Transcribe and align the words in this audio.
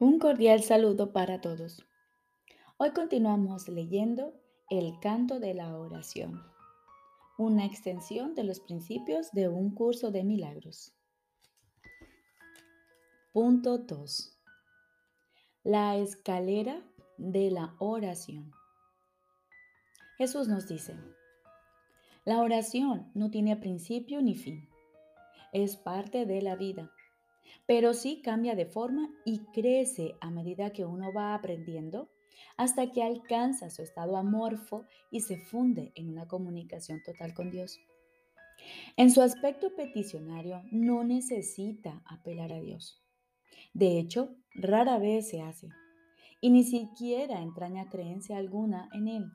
Un 0.00 0.20
cordial 0.20 0.62
saludo 0.62 1.12
para 1.12 1.40
todos. 1.40 1.84
Hoy 2.76 2.92
continuamos 2.92 3.66
leyendo 3.68 4.32
el 4.70 5.00
canto 5.00 5.40
de 5.40 5.54
la 5.54 5.76
oración, 5.76 6.40
una 7.36 7.66
extensión 7.66 8.36
de 8.36 8.44
los 8.44 8.60
principios 8.60 9.32
de 9.32 9.48
un 9.48 9.74
curso 9.74 10.12
de 10.12 10.22
milagros. 10.22 10.94
Punto 13.32 13.78
2. 13.78 14.38
La 15.64 15.96
escalera 15.96 16.80
de 17.16 17.50
la 17.50 17.74
oración. 17.80 18.52
Jesús 20.16 20.46
nos 20.46 20.68
dice, 20.68 20.94
la 22.24 22.38
oración 22.38 23.10
no 23.14 23.32
tiene 23.32 23.56
principio 23.56 24.22
ni 24.22 24.36
fin, 24.36 24.68
es 25.52 25.76
parte 25.76 26.24
de 26.24 26.40
la 26.40 26.54
vida 26.54 26.92
pero 27.66 27.94
sí 27.94 28.20
cambia 28.22 28.54
de 28.54 28.66
forma 28.66 29.10
y 29.24 29.40
crece 29.52 30.14
a 30.20 30.30
medida 30.30 30.72
que 30.72 30.84
uno 30.84 31.12
va 31.12 31.34
aprendiendo 31.34 32.08
hasta 32.56 32.90
que 32.92 33.02
alcanza 33.02 33.70
su 33.70 33.82
estado 33.82 34.16
amorfo 34.16 34.84
y 35.10 35.20
se 35.20 35.38
funde 35.38 35.92
en 35.94 36.08
una 36.10 36.26
comunicación 36.26 37.02
total 37.04 37.34
con 37.34 37.50
Dios. 37.50 37.78
En 38.96 39.10
su 39.10 39.22
aspecto 39.22 39.74
peticionario 39.74 40.62
no 40.70 41.04
necesita 41.04 42.02
apelar 42.04 42.52
a 42.52 42.60
Dios. 42.60 43.00
De 43.74 43.98
hecho, 43.98 44.34
rara 44.54 44.98
vez 44.98 45.28
se 45.28 45.42
hace 45.42 45.68
y 46.40 46.50
ni 46.50 46.64
siquiera 46.64 47.42
entraña 47.42 47.88
creencia 47.88 48.38
alguna 48.38 48.88
en 48.92 49.08
Él. 49.08 49.32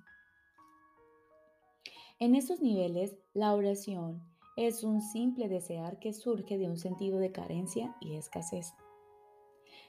En 2.20 2.36
estos 2.36 2.62
niveles, 2.62 3.16
la 3.34 3.54
oración 3.54 4.22
es 4.56 4.84
un 4.84 5.02
simple 5.02 5.48
desear 5.48 6.00
que 6.00 6.14
surge 6.14 6.58
de 6.58 6.70
un 6.70 6.78
sentido 6.78 7.20
de 7.20 7.32
carencia 7.32 7.96
y 8.00 8.16
escasez. 8.16 8.74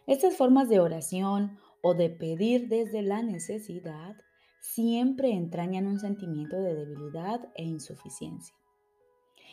Estas 0.07 0.37
formas 0.37 0.69
de 0.69 0.81
oración 0.81 1.59
o 1.83 1.95
de 1.95 2.11
pedir 2.11 2.69
desde 2.69 3.03
la 3.03 3.23
necesidad 3.23 4.17
siempre 4.61 5.33
entrañan 5.33 5.87
un 5.87 5.99
sentimiento 5.99 6.57
de 6.57 6.75
debilidad 6.75 7.51
e 7.55 7.65
insuficiencia. 7.65 8.55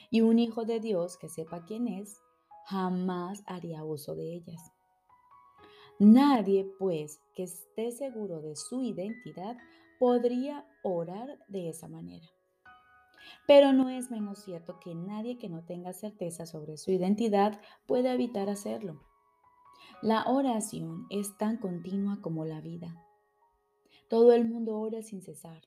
Y 0.09 0.21
un 0.21 0.39
hijo 0.39 0.66
de 0.66 0.80
Dios 0.80 1.17
que 1.17 1.30
sepa 1.30 1.66
quién 1.66 1.88
es, 1.88 2.21
jamás 2.66 3.43
haría 3.45 3.83
uso 3.83 4.16
de 4.16 4.36
ellas. 4.36 4.71
Nadie, 5.99 6.69
pues, 6.80 7.21
que 7.36 7.43
esté 7.43 7.91
seguro 7.91 8.41
de 8.41 8.55
su 8.55 8.81
identidad, 8.81 9.58
podría 9.99 10.66
orar 10.83 11.38
de 11.47 11.69
esa 11.69 11.88
manera. 11.88 12.27
Pero 13.47 13.73
no 13.73 13.89
es 13.89 14.11
menos 14.11 14.39
cierto 14.39 14.80
que 14.80 14.95
nadie 14.95 15.38
que 15.38 15.50
no 15.50 15.64
tenga 15.64 15.94
certeza 15.94 16.45
sobre 16.45 16.77
su 16.77 16.91
identidad 16.91 17.59
puede 17.86 18.11
evitar 18.11 18.50
hacerlo. 18.50 19.02
La 20.02 20.23
oración 20.25 21.05
es 21.09 21.38
tan 21.38 21.58
continua 21.58 22.19
como 22.22 22.45
la 22.45 22.61
vida. 22.61 23.05
Todo 24.09 24.33
el 24.33 24.47
mundo 24.47 24.80
ora 24.80 25.02
sin 25.03 25.22
cesar. 25.22 25.61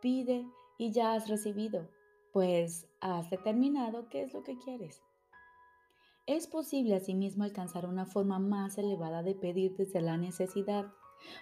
Pide 0.00 0.46
y 0.78 0.92
ya 0.92 1.14
has 1.14 1.28
recibido, 1.28 1.90
pues 2.32 2.86
has 3.00 3.28
determinado 3.28 4.08
qué 4.08 4.22
es 4.22 4.32
lo 4.32 4.42
que 4.42 4.56
quieres. 4.56 5.02
Es 6.26 6.46
posible 6.46 6.94
asimismo 6.94 7.44
alcanzar 7.44 7.86
una 7.86 8.06
forma 8.06 8.38
más 8.38 8.78
elevada 8.78 9.22
de 9.22 9.34
pedir 9.34 9.76
desde 9.76 10.00
la 10.00 10.16
necesidad, 10.16 10.86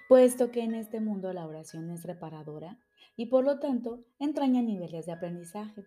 puesto 0.09 0.51
que 0.51 0.63
en 0.63 0.75
este 0.75 1.01
mundo 1.01 1.33
la 1.33 1.47
oración 1.47 1.91
es 1.91 2.05
reparadora 2.05 2.79
y 3.19 3.27
por 3.27 3.45
lo 3.45 3.59
tanto 3.59 4.05
entraña 4.21 4.63
niveles 4.63 5.05
de 5.05 5.13
aprendizaje. 5.13 5.85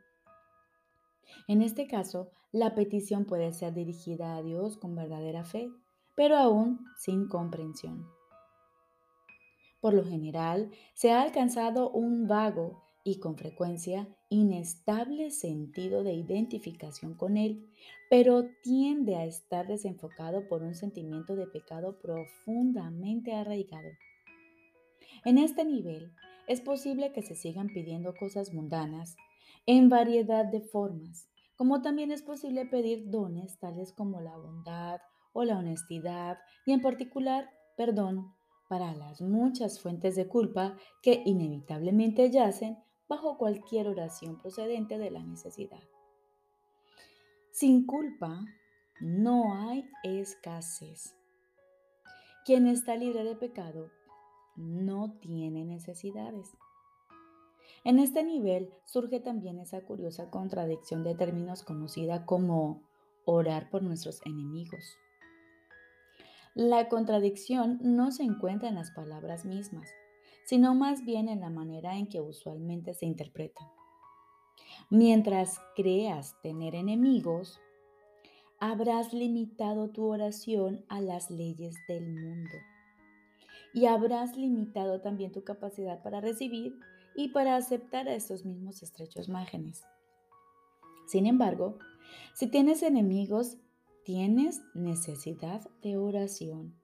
En 1.47 1.61
este 1.61 1.87
caso, 1.87 2.29
la 2.51 2.75
petición 2.75 3.25
puede 3.25 3.53
ser 3.53 3.73
dirigida 3.73 4.35
a 4.35 4.43
Dios 4.43 4.77
con 4.77 4.95
verdadera 4.95 5.45
fe, 5.45 5.71
pero 6.13 6.35
aún 6.37 6.85
sin 6.97 7.29
comprensión. 7.29 8.05
Por 9.79 9.93
lo 9.93 10.03
general, 10.03 10.71
se 10.93 11.11
ha 11.11 11.21
alcanzado 11.21 11.89
un 11.89 12.27
vago 12.27 12.83
y 13.05 13.19
con 13.19 13.37
frecuencia 13.37 14.09
inestable 14.27 15.31
sentido 15.31 16.03
de 16.03 16.13
identificación 16.13 17.13
con 17.15 17.37
Él, 17.37 17.65
pero 18.09 18.43
tiende 18.61 19.15
a 19.15 19.23
estar 19.23 19.67
desenfocado 19.67 20.49
por 20.49 20.63
un 20.63 20.75
sentimiento 20.75 21.37
de 21.37 21.47
pecado 21.47 21.97
profundamente 21.97 23.33
arraigado. 23.33 23.89
En 25.23 25.37
este 25.37 25.63
nivel, 25.63 26.11
es 26.51 26.59
posible 26.59 27.13
que 27.13 27.21
se 27.21 27.35
sigan 27.35 27.67
pidiendo 27.67 28.13
cosas 28.13 28.53
mundanas 28.53 29.15
en 29.65 29.87
variedad 29.87 30.43
de 30.43 30.59
formas, 30.59 31.29
como 31.55 31.81
también 31.81 32.11
es 32.11 32.23
posible 32.23 32.65
pedir 32.65 33.09
dones 33.09 33.57
tales 33.57 33.93
como 33.93 34.19
la 34.19 34.35
bondad 34.35 34.99
o 35.31 35.45
la 35.45 35.57
honestidad 35.57 36.39
y 36.65 36.73
en 36.73 36.81
particular 36.81 37.49
perdón 37.77 38.33
para 38.67 38.93
las 38.93 39.21
muchas 39.21 39.79
fuentes 39.79 40.17
de 40.17 40.27
culpa 40.27 40.75
que 41.01 41.23
inevitablemente 41.25 42.29
yacen 42.29 42.77
bajo 43.07 43.37
cualquier 43.37 43.87
oración 43.87 44.37
procedente 44.37 44.97
de 44.97 45.09
la 45.09 45.23
necesidad. 45.23 45.83
Sin 47.51 47.85
culpa 47.85 48.43
no 48.99 49.55
hay 49.55 49.85
escasez. 50.03 51.15
Quien 52.43 52.67
está 52.67 52.97
libre 52.97 53.23
de 53.23 53.35
pecado 53.35 53.89
no 54.55 55.13
tiene 55.19 55.65
necesidades. 55.65 56.57
En 57.83 57.99
este 57.99 58.23
nivel 58.23 58.69
surge 58.85 59.19
también 59.19 59.59
esa 59.59 59.81
curiosa 59.81 60.29
contradicción 60.29 61.03
de 61.03 61.15
términos 61.15 61.63
conocida 61.63 62.25
como 62.25 62.83
orar 63.25 63.69
por 63.69 63.81
nuestros 63.81 64.21
enemigos. 64.25 64.97
La 66.53 66.89
contradicción 66.89 67.79
no 67.81 68.11
se 68.11 68.23
encuentra 68.23 68.69
en 68.69 68.75
las 68.75 68.91
palabras 68.91 69.45
mismas, 69.45 69.89
sino 70.45 70.75
más 70.75 71.05
bien 71.05 71.29
en 71.29 71.39
la 71.39 71.49
manera 71.49 71.97
en 71.97 72.07
que 72.07 72.21
usualmente 72.21 72.93
se 72.93 73.05
interpretan. 73.05 73.67
Mientras 74.89 75.59
creas 75.75 76.35
tener 76.43 76.75
enemigos, 76.75 77.59
habrás 78.59 79.13
limitado 79.13 79.89
tu 79.89 80.05
oración 80.05 80.85
a 80.87 81.01
las 81.01 81.31
leyes 81.31 81.75
del 81.87 82.07
mundo 82.09 82.57
y 83.73 83.85
habrás 83.85 84.35
limitado 84.35 85.01
también 85.01 85.31
tu 85.31 85.43
capacidad 85.43 86.01
para 86.01 86.21
recibir 86.21 86.77
y 87.15 87.29
para 87.29 87.55
aceptar 87.55 88.07
a 88.07 88.15
estos 88.15 88.45
mismos 88.45 88.83
estrechos 88.83 89.29
márgenes. 89.29 89.83
Sin 91.07 91.25
embargo, 91.25 91.77
si 92.33 92.47
tienes 92.47 92.83
enemigos, 92.83 93.57
tienes 94.03 94.61
necesidad 94.73 95.61
de 95.81 95.97
oración 95.97 96.75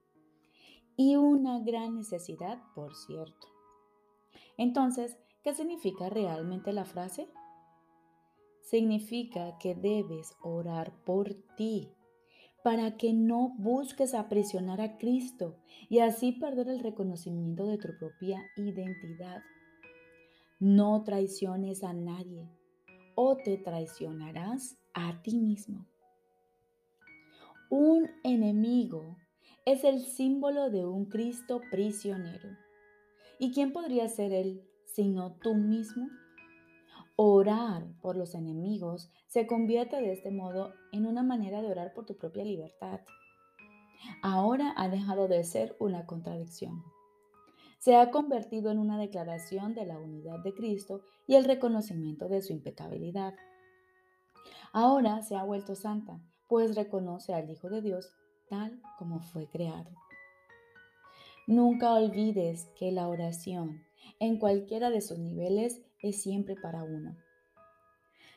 y 0.96 1.16
una 1.16 1.60
gran 1.60 1.96
necesidad, 1.96 2.62
por 2.74 2.96
cierto. 2.96 3.48
Entonces, 4.58 5.18
¿qué 5.44 5.54
significa 5.54 6.10
realmente 6.10 6.74
la 6.74 6.86
frase? 6.86 7.30
Significa 8.64 9.58
que 9.60 9.76
debes 9.76 10.36
orar 10.42 10.94
por 11.06 11.36
ti 11.56 11.94
para 12.68 12.98
que 12.98 13.14
no 13.14 13.56
busques 13.58 14.14
aprisionar 14.14 14.82
a 14.82 14.98
Cristo 14.98 15.56
y 15.88 16.00
así 16.00 16.34
perder 16.34 16.68
el 16.68 16.82
reconocimiento 16.82 17.66
de 17.66 17.78
tu 17.78 17.98
propia 17.98 18.44
identidad. 18.58 19.42
No 20.60 21.02
traiciones 21.06 21.82
a 21.86 21.94
nadie 21.94 22.52
o 23.16 23.38
te 23.38 23.56
traicionarás 23.56 24.78
a 24.94 25.22
ti 25.22 25.38
mismo. 25.38 25.88
Un 27.70 28.10
enemigo 28.26 29.16
es 29.64 29.86
el 29.86 30.02
símbolo 30.02 30.70
de 30.70 30.86
un 30.86 31.06
Cristo 31.06 31.62
prisionero. 31.72 32.50
¿Y 33.40 33.54
quién 33.54 33.72
podría 33.72 34.10
ser 34.10 34.34
él 34.34 34.62
sino 34.84 35.38
tú 35.38 35.56
mismo? 35.56 36.10
Orar 37.20 37.84
por 38.00 38.16
los 38.16 38.36
enemigos 38.36 39.10
se 39.26 39.48
convierte 39.48 39.96
de 39.96 40.14
este 40.14 40.30
modo 40.30 40.76
en 40.92 41.08
una 41.08 41.24
manera 41.24 41.64
de 41.64 41.68
orar 41.68 41.92
por 41.96 42.06
tu 42.06 42.16
propia 42.16 42.44
libertad. 42.44 43.00
Ahora 44.22 44.76
ha 44.78 44.88
dejado 44.88 45.28
de 45.28 45.44
ser 45.44 45.76
una 45.80 46.06
contradicción. 46.06 46.84
Se 47.80 47.96
ha 47.96 48.12
convertido 48.12 48.70
en 48.70 48.78
una 48.78 49.00
declaración 49.00 49.74
de 49.74 49.88
la 49.88 49.98
unidad 49.98 50.44
de 50.44 50.54
Cristo 50.54 51.02
y 51.26 51.34
el 51.34 51.46
reconocimiento 51.46 52.30
de 52.30 52.44
su 52.44 52.54
impecabilidad. 52.54 53.34
Ahora 54.72 55.24
se 55.24 55.36
ha 55.36 55.44
vuelto 55.44 55.74
santa, 55.74 56.22
pues 56.48 56.76
reconoce 56.76 57.34
al 57.34 57.50
Hijo 57.50 57.68
de 57.72 57.82
Dios 57.82 58.14
tal 58.48 58.80
como 59.00 59.22
fue 59.22 59.48
creado. 59.48 59.90
Nunca 61.48 61.94
olvides 61.94 62.68
que 62.78 62.92
la 62.92 63.08
oración, 63.08 63.84
en 64.20 64.38
cualquiera 64.38 64.92
de 64.92 65.02
sus 65.02 65.18
niveles, 65.18 65.82
es 66.02 66.22
siempre 66.22 66.56
para 66.56 66.84
uno. 66.84 67.16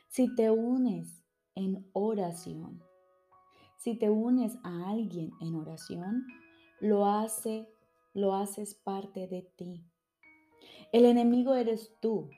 Si 0.07 0.33
te 0.35 0.51
unes 0.51 1.23
en 1.55 1.89
oración, 1.93 2.81
si 3.77 3.95
te 3.97 4.09
unes 4.09 4.57
a 4.63 4.89
alguien 4.89 5.31
en 5.41 5.55
oración, 5.55 6.27
lo 6.79 7.05
hace, 7.05 7.67
lo 8.13 8.35
haces 8.35 8.75
parte 8.75 9.27
de 9.27 9.43
ti. 9.55 9.83
El 10.91 11.05
enemigo 11.05 11.55
eres 11.55 11.91
tú, 12.01 12.29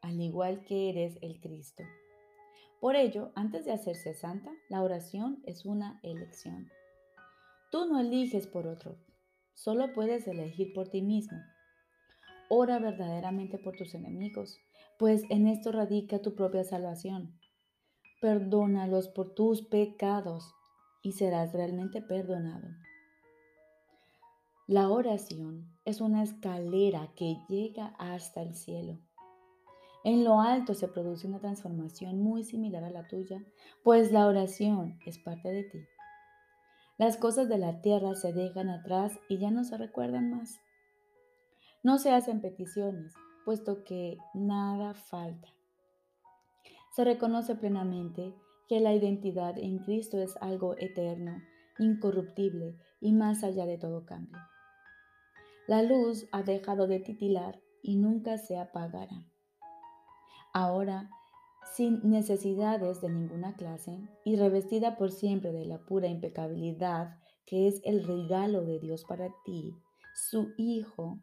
al 0.00 0.20
igual 0.20 0.64
que 0.64 0.90
eres 0.90 1.18
el 1.22 1.40
Cristo. 1.40 1.84
Por 2.80 2.96
ello, 2.96 3.30
antes 3.36 3.64
de 3.64 3.72
hacerse 3.72 4.12
santa, 4.12 4.50
la 4.68 4.82
oración 4.82 5.40
es 5.46 5.64
una 5.64 6.00
elección. 6.02 6.68
Tú 7.70 7.86
no 7.86 8.00
eliges 8.00 8.48
por 8.48 8.66
otro, 8.66 8.98
solo 9.54 9.92
puedes 9.92 10.26
elegir 10.26 10.72
por 10.74 10.88
ti 10.88 11.00
mismo. 11.00 11.38
Ora 12.54 12.78
verdaderamente 12.78 13.56
por 13.56 13.76
tus 13.76 13.94
enemigos, 13.94 14.58
pues 14.98 15.22
en 15.30 15.46
esto 15.46 15.72
radica 15.72 16.20
tu 16.20 16.34
propia 16.34 16.64
salvación. 16.64 17.34
Perdónalos 18.20 19.08
por 19.08 19.32
tus 19.32 19.62
pecados 19.62 20.54
y 21.02 21.12
serás 21.12 21.54
realmente 21.54 22.02
perdonado. 22.02 22.68
La 24.66 24.90
oración 24.90 25.74
es 25.86 26.02
una 26.02 26.22
escalera 26.22 27.14
que 27.16 27.38
llega 27.48 27.94
hasta 27.98 28.42
el 28.42 28.54
cielo. 28.54 29.00
En 30.04 30.22
lo 30.22 30.42
alto 30.42 30.74
se 30.74 30.88
produce 30.88 31.26
una 31.26 31.40
transformación 31.40 32.20
muy 32.22 32.44
similar 32.44 32.84
a 32.84 32.90
la 32.90 33.08
tuya, 33.08 33.42
pues 33.82 34.12
la 34.12 34.26
oración 34.26 34.98
es 35.06 35.18
parte 35.18 35.48
de 35.48 35.62
ti. 35.62 35.78
Las 36.98 37.16
cosas 37.16 37.48
de 37.48 37.56
la 37.56 37.80
tierra 37.80 38.14
se 38.14 38.34
dejan 38.34 38.68
atrás 38.68 39.18
y 39.30 39.38
ya 39.38 39.50
no 39.50 39.64
se 39.64 39.78
recuerdan 39.78 40.32
más. 40.32 40.60
No 41.82 41.98
se 41.98 42.12
hacen 42.12 42.40
peticiones, 42.40 43.12
puesto 43.44 43.82
que 43.82 44.18
nada 44.34 44.94
falta. 44.94 45.48
Se 46.94 47.04
reconoce 47.04 47.56
plenamente 47.56 48.34
que 48.68 48.80
la 48.80 48.94
identidad 48.94 49.58
en 49.58 49.78
Cristo 49.80 50.18
es 50.20 50.36
algo 50.40 50.76
eterno, 50.78 51.42
incorruptible 51.78 52.76
y 53.00 53.12
más 53.12 53.42
allá 53.42 53.66
de 53.66 53.78
todo 53.78 54.06
cambio. 54.06 54.38
La 55.66 55.82
luz 55.82 56.28
ha 56.32 56.42
dejado 56.42 56.86
de 56.86 57.00
titilar 57.00 57.60
y 57.82 57.96
nunca 57.96 58.38
se 58.38 58.58
apagará. 58.58 59.26
Ahora, 60.52 61.10
sin 61.74 62.00
necesidades 62.08 63.00
de 63.00 63.08
ninguna 63.08 63.56
clase 63.56 63.98
y 64.24 64.36
revestida 64.36 64.96
por 64.96 65.10
siempre 65.10 65.52
de 65.52 65.64
la 65.64 65.78
pura 65.78 66.08
impecabilidad 66.08 67.18
que 67.46 67.66
es 67.66 67.80
el 67.84 68.04
regalo 68.04 68.64
de 68.64 68.78
Dios 68.78 69.04
para 69.04 69.34
ti, 69.44 69.74
su 70.14 70.52
Hijo, 70.56 71.18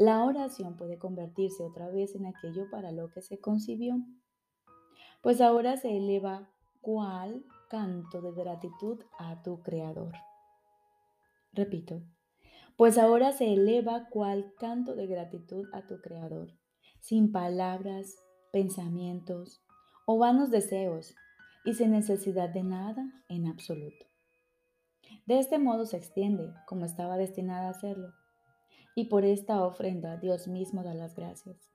la 0.00 0.24
oración 0.24 0.78
puede 0.78 0.98
convertirse 0.98 1.62
otra 1.62 1.90
vez 1.90 2.14
en 2.14 2.24
aquello 2.24 2.70
para 2.70 2.90
lo 2.90 3.10
que 3.10 3.20
se 3.20 3.38
concibió. 3.38 3.96
Pues 5.20 5.42
ahora 5.42 5.76
se 5.76 5.94
eleva 5.94 6.48
cual 6.80 7.44
canto 7.68 8.22
de 8.22 8.32
gratitud 8.32 9.02
a 9.18 9.42
tu 9.42 9.60
Creador. 9.62 10.14
Repito, 11.52 12.00
pues 12.78 12.96
ahora 12.96 13.32
se 13.32 13.52
eleva 13.52 14.08
cual 14.08 14.54
canto 14.58 14.94
de 14.94 15.06
gratitud 15.06 15.66
a 15.74 15.86
tu 15.86 16.00
Creador, 16.00 16.48
sin 17.00 17.30
palabras, 17.30 18.16
pensamientos 18.52 19.62
o 20.06 20.16
vanos 20.16 20.50
deseos 20.50 21.14
y 21.62 21.74
sin 21.74 21.90
necesidad 21.90 22.48
de 22.48 22.62
nada 22.62 23.04
en 23.28 23.46
absoluto. 23.46 24.06
De 25.26 25.38
este 25.38 25.58
modo 25.58 25.84
se 25.84 25.98
extiende 25.98 26.54
como 26.66 26.86
estaba 26.86 27.18
destinada 27.18 27.66
a 27.66 27.72
hacerlo 27.72 28.14
y 28.94 29.04
por 29.04 29.24
esta 29.24 29.64
ofrenda 29.64 30.16
Dios 30.16 30.48
mismo 30.48 30.82
da 30.82 30.94
las 30.94 31.14
gracias. 31.14 31.70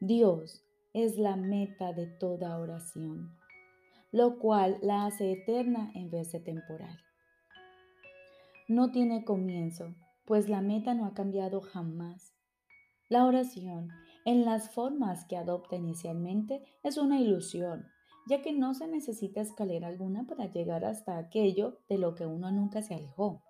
Dios 0.00 0.64
es 0.94 1.16
la 1.16 1.36
meta 1.36 1.92
de 1.92 2.06
toda 2.06 2.58
oración, 2.58 3.36
lo 4.10 4.38
cual 4.38 4.78
la 4.82 5.06
hace 5.06 5.32
eterna 5.32 5.90
en 5.94 6.10
vez 6.10 6.32
de 6.32 6.40
temporal. 6.40 6.98
No 8.68 8.90
tiene 8.90 9.24
comienzo, 9.24 9.94
pues 10.24 10.48
la 10.48 10.60
meta 10.60 10.94
no 10.94 11.06
ha 11.06 11.14
cambiado 11.14 11.60
jamás. 11.60 12.34
La 13.08 13.26
oración, 13.26 13.90
en 14.24 14.44
las 14.44 14.70
formas 14.70 15.24
que 15.26 15.36
adopta 15.36 15.76
inicialmente, 15.76 16.64
es 16.82 16.96
una 16.96 17.20
ilusión, 17.20 17.86
ya 18.28 18.40
que 18.40 18.52
no 18.52 18.74
se 18.74 18.86
necesita 18.86 19.40
escalera 19.40 19.88
alguna 19.88 20.24
para 20.26 20.46
llegar 20.46 20.84
hasta 20.84 21.18
aquello 21.18 21.80
de 21.88 21.98
lo 21.98 22.14
que 22.14 22.26
uno 22.26 22.50
nunca 22.50 22.82
se 22.82 22.94
alejó. 22.94 23.42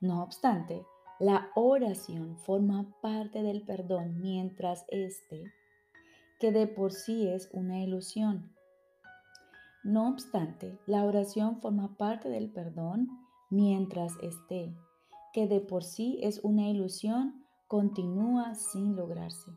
No 0.00 0.22
obstante, 0.22 0.84
la 1.20 1.50
oración 1.56 2.36
forma 2.36 2.94
parte 3.00 3.42
del 3.42 3.62
perdón 3.62 4.20
mientras 4.20 4.84
éste, 4.88 5.52
que 6.38 6.52
de 6.52 6.68
por 6.68 6.92
sí 6.92 7.26
es 7.26 7.48
una 7.52 7.80
ilusión. 7.80 8.54
No 9.82 10.08
obstante, 10.08 10.78
la 10.86 11.04
oración 11.04 11.60
forma 11.60 11.96
parte 11.96 12.28
del 12.28 12.52
perdón 12.52 13.08
mientras 13.50 14.12
éste, 14.22 14.72
que 15.32 15.48
de 15.48 15.60
por 15.60 15.82
sí 15.82 16.20
es 16.22 16.38
una 16.44 16.68
ilusión, 16.68 17.44
continúa 17.66 18.54
sin 18.54 18.94
lograrse. 18.94 19.50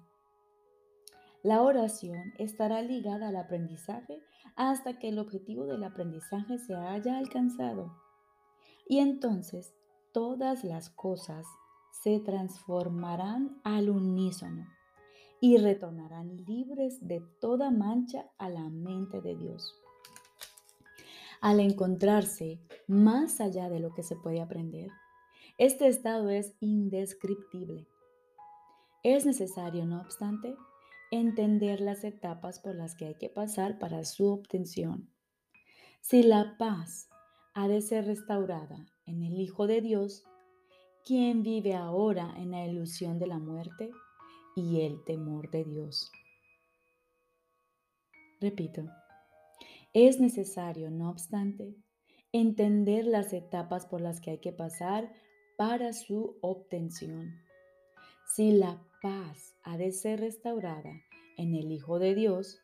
La 1.43 1.61
oración 1.61 2.33
estará 2.39 2.81
ligada 2.81 3.29
al 3.29 3.35
aprendizaje 3.35 4.23
hasta 4.55 4.97
que 4.97 5.09
el 5.09 5.19
objetivo 5.19 5.65
del 5.65 5.83
aprendizaje 5.83 6.57
se 6.57 6.75
haya 6.75 7.17
alcanzado. 7.17 7.95
Y 8.87 8.99
entonces 8.99 9.75
todas 10.13 10.63
las 10.63 10.89
cosas 10.89 11.45
se 11.91 12.19
transformarán 12.19 13.59
al 13.63 13.89
unísono 13.89 14.67
y 15.39 15.57
retornarán 15.57 16.37
libres 16.45 17.05
de 17.07 17.21
toda 17.39 17.71
mancha 17.71 18.25
a 18.37 18.49
la 18.49 18.69
mente 18.69 19.21
de 19.21 19.35
Dios. 19.35 19.75
Al 21.41 21.59
encontrarse 21.59 22.59
más 22.87 23.41
allá 23.41 23.67
de 23.69 23.79
lo 23.79 23.93
que 23.93 24.03
se 24.03 24.15
puede 24.15 24.41
aprender, 24.41 24.91
este 25.57 25.87
estado 25.87 26.29
es 26.29 26.53
indescriptible. 26.59 27.87
Es 29.03 29.25
necesario, 29.25 29.85
no 29.85 29.99
obstante, 30.01 30.55
entender 31.09 31.81
las 31.81 32.03
etapas 32.03 32.59
por 32.59 32.75
las 32.75 32.95
que 32.95 33.05
hay 33.05 33.15
que 33.15 33.29
pasar 33.29 33.79
para 33.79 34.05
su 34.05 34.27
obtención. 34.27 35.09
Si 36.01 36.23
la 36.23 36.57
paz 36.57 37.09
ha 37.53 37.67
de 37.67 37.81
ser 37.81 38.05
restaurada 38.05 38.85
en 39.05 39.23
el 39.23 39.39
Hijo 39.39 39.67
de 39.67 39.81
Dios, 39.81 40.23
quien 41.05 41.43
vive 41.43 41.73
ahora 41.73 42.33
en 42.37 42.51
la 42.51 42.65
ilusión 42.65 43.19
de 43.19 43.27
la 43.27 43.39
muerte 43.39 43.91
y 44.55 44.81
el 44.81 45.03
temor 45.03 45.49
de 45.49 45.63
Dios. 45.63 46.11
Repito, 48.39 48.83
es 49.93 50.19
necesario, 50.19 50.89
no 50.89 51.09
obstante, 51.09 51.75
entender 52.31 53.05
las 53.05 53.33
etapas 53.33 53.85
por 53.85 54.01
las 54.01 54.21
que 54.21 54.31
hay 54.31 54.39
que 54.39 54.53
pasar 54.53 55.11
para 55.57 55.93
su 55.93 56.37
obtención. 56.41 57.41
Si 58.35 58.51
la 58.51 58.81
paz 59.01 59.55
ha 59.63 59.77
de 59.77 59.91
ser 59.91 60.19
restaurada 60.21 60.91
en 61.37 61.55
el 61.55 61.71
Hijo 61.71 61.99
de 61.99 62.15
Dios, 62.15 62.59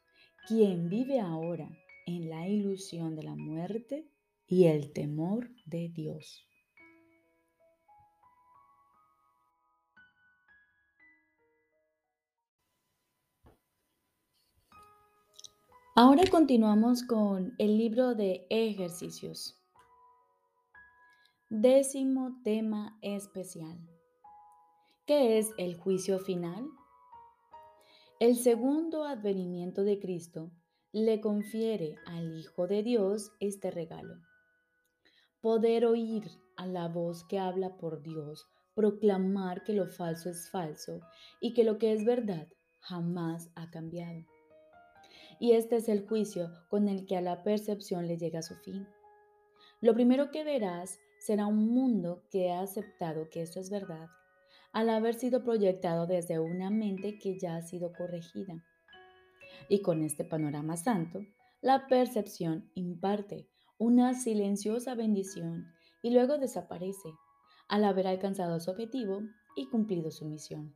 quien 0.47 0.87
vive 0.87 1.19
ahora 1.19 1.69
en 2.05 2.29
la 2.29 2.47
ilusión 2.47 3.15
de 3.15 3.23
la 3.23 3.35
muerte 3.35 4.07
y 4.47 4.65
el 4.65 4.93
temor 4.93 5.49
de 5.65 5.89
Dios. 5.89 6.47
Ahora 15.95 16.23
continuamos 16.29 17.03
con 17.03 17.55
el 17.57 17.75
libro 17.75 18.13
de 18.13 18.45
ejercicios. 18.51 19.59
Décimo 21.49 22.39
tema 22.43 22.99
especial. 23.01 23.79
¿Qué 25.07 25.39
es 25.39 25.49
el 25.57 25.75
juicio 25.75 26.19
final? 26.19 26.69
El 28.19 28.35
segundo 28.35 29.05
advenimiento 29.05 29.83
de 29.83 29.99
Cristo 29.99 30.51
le 30.91 31.19
confiere 31.19 31.95
al 32.05 32.37
Hijo 32.37 32.67
de 32.67 32.83
Dios 32.83 33.31
este 33.39 33.71
regalo. 33.71 34.26
Poder 35.47 35.85
oír 35.85 36.29
a 36.57 36.67
la 36.67 36.89
voz 36.89 37.23
que 37.23 37.39
habla 37.39 37.77
por 37.77 38.01
Dios, 38.01 38.45
proclamar 38.75 39.63
que 39.63 39.71
lo 39.71 39.87
falso 39.87 40.29
es 40.29 40.51
falso 40.51 40.99
y 41.39 41.53
que 41.53 41.63
lo 41.63 41.77
que 41.77 41.93
es 41.93 42.03
verdad 42.03 42.49
jamás 42.81 43.49
ha 43.55 43.71
cambiado 43.71 44.25
y 45.39 45.53
este 45.53 45.77
es 45.77 45.87
el 45.87 46.05
juicio 46.05 46.51
con 46.67 46.89
el 46.89 47.05
que 47.05 47.15
a 47.15 47.21
la 47.21 47.43
percepción 47.43 48.07
le 48.07 48.17
llega 48.17 48.41
su 48.41 48.55
fin. 48.55 48.85
Lo 49.79 49.93
primero 49.93 50.31
que 50.31 50.43
verás 50.43 50.99
será 51.17 51.47
un 51.47 51.69
mundo 51.69 52.23
que 52.29 52.51
ha 52.51 52.59
aceptado 52.59 53.29
que 53.29 53.41
esto 53.41 53.61
es 53.61 53.69
verdad, 53.69 54.09
al 54.73 54.89
haber 54.89 55.13
sido 55.13 55.45
proyectado 55.45 56.07
desde 56.07 56.39
una 56.39 56.71
mente 56.71 57.17
que 57.19 57.39
ya 57.39 57.55
ha 57.55 57.61
sido 57.61 57.93
corregida. 57.93 58.65
Y 59.69 59.81
con 59.81 60.03
este 60.03 60.25
panorama 60.25 60.75
santo, 60.75 61.21
la 61.61 61.87
percepción 61.87 62.69
imparte 62.73 63.47
una 63.77 64.13
silenciosa 64.13 64.95
bendición 64.95 65.73
y 66.01 66.11
luego 66.11 66.37
desaparece 66.37 67.09
al 67.67 67.83
haber 67.83 68.07
alcanzado 68.07 68.59
su 68.59 68.71
objetivo 68.71 69.21
y 69.55 69.67
cumplido 69.69 70.11
su 70.11 70.25
misión. 70.25 70.75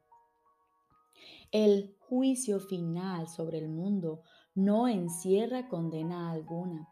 El 1.52 1.96
juicio 2.00 2.60
final 2.60 3.28
sobre 3.28 3.58
el 3.58 3.70
mundo 3.70 4.22
no 4.56 4.88
encierra 4.88 5.68
condena 5.68 6.32
alguna, 6.32 6.90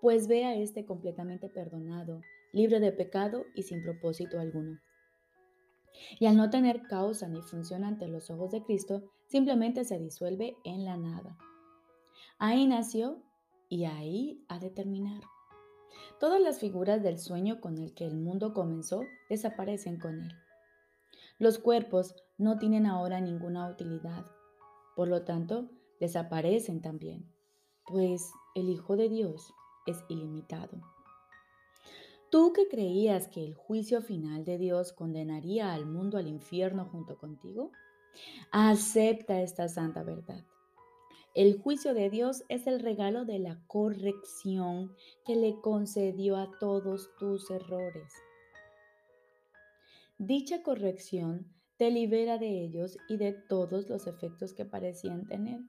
pues 0.00 0.28
ve 0.28 0.44
a 0.44 0.54
este 0.54 0.84
completamente 0.84 1.48
perdonado, 1.48 2.20
libre 2.52 2.80
de 2.80 2.92
pecado 2.92 3.44
y 3.54 3.62
sin 3.62 3.82
propósito 3.82 4.38
alguno. 4.38 4.80
Y 6.18 6.26
al 6.26 6.36
no 6.36 6.50
tener 6.50 6.82
causa 6.82 7.28
ni 7.28 7.42
función 7.42 7.84
ante 7.84 8.06
los 8.06 8.30
ojos 8.30 8.50
de 8.50 8.62
Cristo, 8.62 9.02
simplemente 9.26 9.84
se 9.84 9.98
disuelve 9.98 10.56
en 10.64 10.84
la 10.84 10.96
nada. 10.96 11.38
Ahí 12.38 12.66
nació 12.66 13.22
y 13.68 13.84
ahí 13.84 14.44
ha 14.48 14.58
de 14.58 14.70
terminar. 14.70 15.22
Todas 16.20 16.40
las 16.40 16.58
figuras 16.58 17.02
del 17.02 17.18
sueño 17.18 17.60
con 17.60 17.78
el 17.78 17.94
que 17.94 18.06
el 18.06 18.16
mundo 18.16 18.52
comenzó 18.54 19.02
desaparecen 19.28 19.98
con 19.98 20.20
él. 20.20 20.32
Los 21.38 21.58
cuerpos 21.58 22.14
no 22.38 22.58
tienen 22.58 22.86
ahora 22.86 23.20
ninguna 23.20 23.68
utilidad, 23.68 24.24
por 24.94 25.08
lo 25.08 25.24
tanto, 25.24 25.70
desaparecen 26.00 26.80
también, 26.80 27.30
pues 27.86 28.30
el 28.54 28.70
Hijo 28.70 28.96
de 28.96 29.08
Dios 29.08 29.52
es 29.86 30.02
ilimitado. 30.08 30.80
Tú 32.30 32.52
que 32.52 32.66
creías 32.68 33.28
que 33.28 33.44
el 33.44 33.54
juicio 33.54 34.02
final 34.02 34.44
de 34.44 34.58
Dios 34.58 34.92
condenaría 34.92 35.74
al 35.74 35.86
mundo 35.86 36.18
al 36.18 36.26
infierno 36.26 36.86
junto 36.86 37.18
contigo, 37.18 37.70
acepta 38.50 39.42
esta 39.42 39.68
santa 39.68 40.02
verdad. 40.02 40.44
El 41.36 41.58
juicio 41.58 41.92
de 41.92 42.08
Dios 42.08 42.44
es 42.48 42.66
el 42.66 42.80
regalo 42.80 43.26
de 43.26 43.38
la 43.38 43.60
corrección 43.66 44.96
que 45.26 45.36
le 45.36 45.60
concedió 45.60 46.38
a 46.38 46.50
todos 46.58 47.10
tus 47.18 47.50
errores. 47.50 48.10
Dicha 50.16 50.62
corrección 50.62 51.52
te 51.76 51.90
libera 51.90 52.38
de 52.38 52.64
ellos 52.64 52.96
y 53.06 53.18
de 53.18 53.34
todos 53.34 53.90
los 53.90 54.06
efectos 54.06 54.54
que 54.54 54.64
parecían 54.64 55.26
tener. 55.26 55.60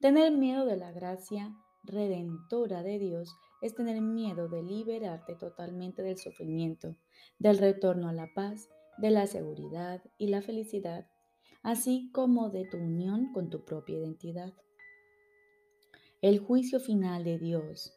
Tener 0.00 0.30
miedo 0.30 0.66
de 0.66 0.76
la 0.76 0.92
gracia 0.92 1.52
redentora 1.82 2.84
de 2.84 3.00
Dios 3.00 3.34
es 3.60 3.74
tener 3.74 4.00
miedo 4.02 4.48
de 4.48 4.62
liberarte 4.62 5.34
totalmente 5.34 6.02
del 6.02 6.16
sufrimiento, 6.16 6.94
del 7.40 7.58
retorno 7.58 8.06
a 8.06 8.12
la 8.12 8.28
paz, 8.36 8.68
de 8.98 9.10
la 9.10 9.26
seguridad 9.26 10.00
y 10.16 10.28
la 10.28 10.42
felicidad, 10.42 11.08
así 11.64 12.10
como 12.12 12.50
de 12.50 12.66
tu 12.66 12.76
unión 12.76 13.32
con 13.32 13.50
tu 13.50 13.64
propia 13.64 13.98
identidad. 13.98 14.52
El 16.20 16.38
juicio 16.38 16.78
final 16.78 17.24
de 17.24 17.38
Dios 17.38 17.92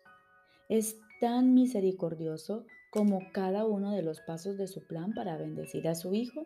es 0.69 0.97
tan 1.19 1.53
misericordioso 1.53 2.65
como 2.91 3.19
cada 3.33 3.65
uno 3.65 3.91
de 3.91 4.01
los 4.01 4.21
pasos 4.21 4.57
de 4.57 4.67
su 4.67 4.88
plan 4.88 5.13
para 5.13 5.38
bendecir 5.38 5.88
a 5.88 5.95
su 5.95 6.13
Hijo 6.13 6.45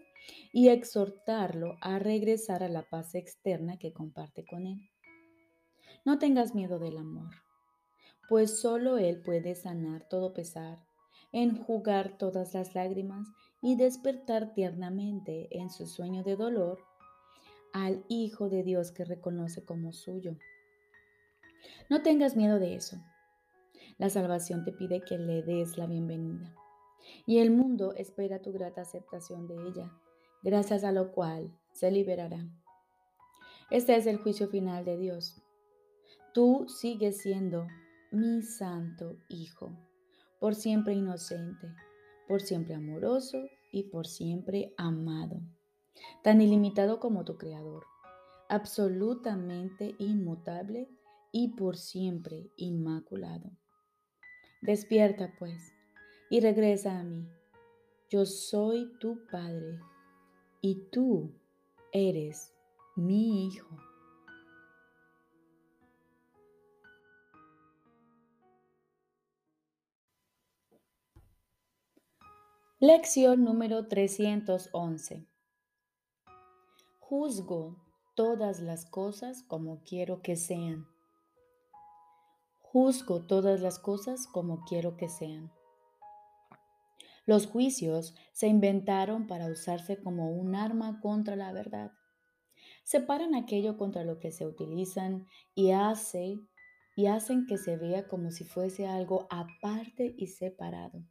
y 0.52 0.70
exhortarlo 0.70 1.78
a 1.82 2.00
regresar 2.00 2.64
a 2.64 2.70
la 2.70 2.84
paz 2.90 3.14
externa 3.14 3.78
que 3.78 3.94
comparte 3.94 4.44
con 4.44 4.66
Él. 4.66 4.90
No 6.04 6.18
tengas 6.18 6.56
miedo 6.56 6.80
del 6.80 6.98
amor, 6.98 7.30
pues 8.30 8.60
solo 8.60 8.98
Él 8.98 9.22
puede 9.22 9.54
sanar 9.54 10.08
todo 10.10 10.34
pesar, 10.34 10.80
enjugar 11.32 12.18
todas 12.18 12.56
las 12.56 12.74
lágrimas 12.74 13.28
y 13.62 13.76
despertar 13.76 14.54
tiernamente 14.54 15.48
en 15.52 15.70
su 15.70 15.86
sueño 15.86 16.24
de 16.24 16.36
dolor 16.36 16.91
al 17.74 18.04
Hijo 18.08 18.50
de 18.50 18.64
Dios 18.64 18.92
que 18.92 19.06
reconoce 19.06 19.64
como 19.64 19.94
suyo. 19.94 20.36
No 21.90 22.02
tengas 22.02 22.36
miedo 22.36 22.60
de 22.60 22.76
eso 22.76 22.98
la 24.02 24.10
salvación 24.10 24.64
te 24.64 24.72
pide 24.72 25.02
que 25.02 25.20
le 25.20 25.44
des 25.44 25.78
la 25.78 25.86
bienvenida. 25.86 26.56
Y 27.28 27.38
el 27.38 27.52
mundo 27.52 27.94
espera 27.94 28.42
tu 28.42 28.52
grata 28.52 28.82
aceptación 28.82 29.48
de 29.48 29.56
ella, 29.68 29.92
gracias 30.42 30.84
a 30.84 30.92
lo 30.92 31.12
cual 31.12 31.56
se 31.72 31.92
liberará. 31.92 32.44
Este 33.70 33.96
es 33.96 34.08
el 34.08 34.18
juicio 34.18 34.48
final 34.48 34.86
de 34.86 34.98
Dios. 34.98 35.44
Tú 36.34 36.66
sigues 36.68 37.18
siendo 37.22 37.68
mi 38.12 38.42
santo 38.42 39.18
Hijo, 39.30 39.72
por 40.40 40.56
siempre 40.56 40.96
inocente, 40.96 41.72
por 42.28 42.42
siempre 42.42 42.74
amoroso 42.74 43.38
y 43.72 43.84
por 43.84 44.08
siempre 44.08 44.74
amado, 44.78 45.42
tan 46.24 46.42
ilimitado 46.42 47.00
como 47.00 47.26
tu 47.26 47.38
Creador, 47.38 47.86
absolutamente 48.50 49.96
inmutable 49.98 50.90
y 51.32 51.50
por 51.56 51.78
siempre 51.78 52.52
inmaculado. 52.58 53.52
Despierta 54.62 55.34
pues 55.40 55.74
y 56.30 56.40
regresa 56.40 57.00
a 57.00 57.04
mí. 57.04 57.28
Yo 58.10 58.26
soy 58.26 58.92
tu 59.00 59.26
Padre 59.32 59.80
y 60.62 60.76
tú 60.92 61.32
eres 61.92 62.54
mi 62.96 63.48
Hijo. 63.48 63.70
Lección 72.80 73.44
número 73.44 73.88
311. 73.88 75.31
Juzgo 77.12 77.76
todas 78.16 78.62
las 78.62 78.86
cosas 78.86 79.44
como 79.44 79.84
quiero 79.84 80.22
que 80.22 80.38
sean 80.38 80.88
juzgo 82.72 83.26
todas 83.26 83.60
las 83.60 83.80
cosas 83.80 84.28
como 84.28 84.64
quiero 84.64 84.96
que 84.96 85.10
sean. 85.10 85.52
Los 87.26 87.48
juicios 87.48 88.16
se 88.32 88.48
inventaron 88.48 89.28
para 89.28 89.48
usarse 89.48 90.02
como 90.02 90.32
un 90.32 90.56
arma 90.56 91.02
contra 91.02 91.36
la 91.36 91.52
verdad. 91.52 91.92
Separan 92.86 93.36
aquello 93.36 93.78
contra 93.78 94.06
lo 94.06 94.20
que 94.20 94.32
se 94.32 94.48
utilizan 94.48 95.28
y, 95.54 95.72
y 96.96 97.08
hacen 97.08 97.46
que 97.46 97.58
se 97.58 97.76
vea 97.76 98.08
como 98.08 98.32
si 98.32 98.46
fuese 98.46 98.88
algo 98.88 99.28
aparte 99.30 100.16
y 100.18 100.28
separado. 100.28 101.04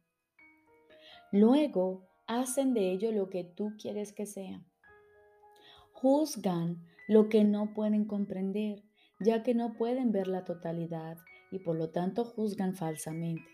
Luego 1.31 2.07
hacen 2.25 2.73
de 2.73 2.91
ello 2.91 3.11
lo 3.11 3.29
que 3.29 3.43
tú 3.43 3.75
quieres 3.79 4.13
que 4.13 4.25
sea. 4.25 4.65
Juzgan 6.01 6.83
lo 7.07 7.29
que 7.29 7.43
no 7.43 7.75
pueden 7.75 8.05
comprender, 8.05 8.81
ya 9.19 9.43
que 9.43 9.53
no 9.53 9.73
pueden 9.73 10.11
ver 10.11 10.27
la 10.27 10.45
totalidad 10.45 11.17
y 11.51 11.59
por 11.59 11.75
lo 11.75 11.91
tanto 11.91 12.25
juzgan 12.25 12.73
falsamente. 12.73 13.45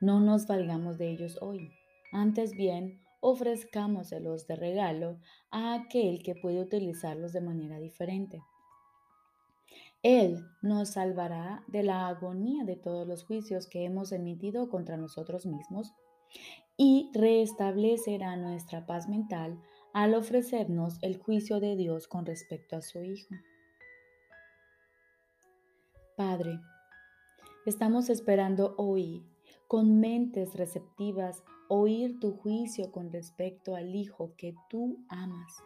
No 0.00 0.20
nos 0.20 0.46
valgamos 0.46 0.96
de 0.96 1.10
ellos 1.10 1.36
hoy, 1.42 1.70
antes 2.12 2.52
bien 2.52 3.02
ofrezcámoselos 3.20 4.46
de 4.46 4.56
regalo 4.56 5.18
a 5.50 5.74
aquel 5.74 6.22
que 6.22 6.34
puede 6.34 6.62
utilizarlos 6.62 7.34
de 7.34 7.42
manera 7.42 7.78
diferente. 7.78 8.42
Él 10.02 10.46
nos 10.62 10.92
salvará 10.92 11.62
de 11.66 11.82
la 11.82 12.08
agonía 12.08 12.64
de 12.64 12.76
todos 12.76 13.06
los 13.06 13.24
juicios 13.24 13.66
que 13.66 13.84
hemos 13.84 14.12
emitido 14.12 14.70
contra 14.70 14.96
nosotros 14.96 15.44
mismos 15.44 15.92
y 16.78 17.10
restablecerá 17.12 18.36
nuestra 18.36 18.86
paz 18.86 19.08
mental 19.08 19.60
al 19.98 20.14
ofrecernos 20.14 20.96
el 21.02 21.18
juicio 21.18 21.58
de 21.58 21.74
Dios 21.74 22.06
con 22.06 22.24
respecto 22.24 22.76
a 22.76 22.82
su 22.82 23.02
Hijo. 23.02 23.34
Padre, 26.16 26.60
estamos 27.66 28.08
esperando 28.08 28.76
hoy, 28.78 29.26
con 29.66 29.98
mentes 29.98 30.54
receptivas, 30.54 31.42
oír 31.66 32.20
tu 32.20 32.30
juicio 32.30 32.92
con 32.92 33.10
respecto 33.10 33.74
al 33.74 33.92
Hijo 33.92 34.34
que 34.36 34.54
tú 34.70 35.04
amas. 35.08 35.64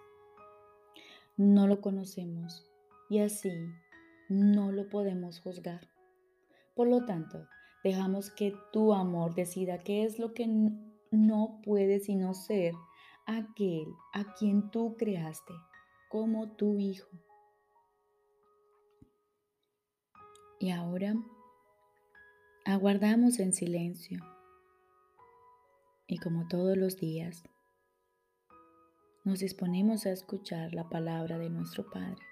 No 1.37 1.67
lo 1.67 1.83
conocemos 1.83 2.67
y 3.11 3.19
así 3.19 3.53
no 4.31 4.73
lo 4.73 4.89
podemos 4.89 5.41
juzgar. 5.41 5.91
Por 6.75 6.89
lo 6.89 7.05
tanto, 7.05 7.47
dejamos 7.85 8.31
que 8.31 8.55
tu 8.73 8.95
amor 8.95 9.35
decida 9.35 9.81
qué 9.81 10.05
es 10.05 10.19
lo 10.19 10.33
que 10.33 10.47
no 11.11 11.61
puede 11.63 12.01
sino 12.01 12.33
ser 12.33 12.73
aquel 13.27 13.95
a 14.13 14.35
quien 14.35 14.71
tú 14.71 14.97
creaste 14.97 15.55
como 16.09 16.57
tu 16.57 16.79
Hijo. 16.79 17.09
Y 20.61 20.71
ahora 20.71 21.15
aguardamos 22.65 23.41
en 23.41 23.53
silencio 23.53 24.21
y 26.07 26.19
como 26.19 26.47
todos 26.47 26.77
los 26.77 26.99
días 26.99 27.43
nos 29.25 29.41
disponemos 29.41 30.07
a 30.07 30.13
escuchar 30.13 30.75
la 30.75 30.89
palabra 30.89 31.39
de 31.39 31.49
nuestro 31.49 31.89
Padre. 31.91 32.23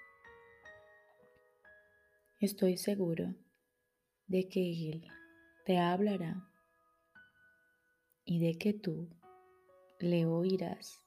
Estoy 2.39 2.77
seguro 2.77 3.33
de 4.27 4.47
que 4.49 4.89
Él 4.91 5.07
te 5.65 5.79
hablará 5.79 6.47
y 8.25 8.39
de 8.39 8.57
que 8.57 8.73
tú 8.73 9.09
le 10.01 10.25
oirás 10.25 11.01